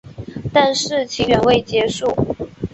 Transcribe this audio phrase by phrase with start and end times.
[0.51, 2.07] 但事情远未结束。